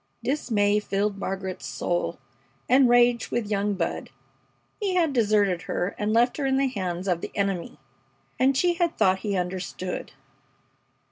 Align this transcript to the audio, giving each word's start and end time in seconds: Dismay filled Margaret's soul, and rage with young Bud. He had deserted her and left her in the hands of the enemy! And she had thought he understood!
Dismay 0.23 0.79
filled 0.79 1.19
Margaret's 1.19 1.67
soul, 1.67 2.17
and 2.67 2.89
rage 2.89 3.29
with 3.29 3.51
young 3.51 3.75
Bud. 3.75 4.09
He 4.79 4.95
had 4.95 5.13
deserted 5.13 5.61
her 5.69 5.89
and 5.95 6.11
left 6.11 6.37
her 6.37 6.45
in 6.47 6.57
the 6.57 6.69
hands 6.69 7.07
of 7.07 7.21
the 7.21 7.29
enemy! 7.35 7.77
And 8.39 8.57
she 8.57 8.73
had 8.73 8.97
thought 8.97 9.19
he 9.19 9.37
understood! 9.37 10.13